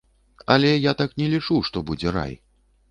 [0.55, 2.33] Але я так не лічу, што будзе рай.